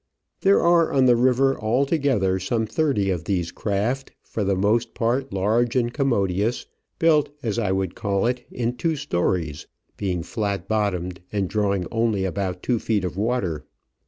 There 0.41 0.59
are 0.61 0.91
on 0.91 1.05
the 1.05 1.15
river 1.15 1.55
altogether 1.59 2.39
some 2.39 2.65
thirty 2.65 3.11
of 3.11 3.25
these 3.25 3.51
craft, 3.51 4.13
for 4.23 4.43
the 4.43 4.55
most 4.55 4.95
part 4.95 5.31
large 5.31 5.75
and 5.75 5.93
commodious, 5.93 6.65
built, 6.97 7.27
A 7.27 7.29
MAGDALENA 7.29 7.37
STEAMBOAT. 7.43 7.47
as 7.49 7.59
I 7.59 7.71
would 7.71 7.93
call 7.93 8.25
it, 8.25 8.43
in 8.49 8.77
two 8.77 8.95
storeys, 8.95 9.67
being 9.97 10.23
flat 10.23 10.67
bottomed, 10.67 11.19
and 11.31 11.47
drawing 11.47 11.85
only 11.91 12.25
about 12.25 12.63
two 12.63 12.79
feet 12.79 13.05
of 13.05 13.15
water. 13.15 13.63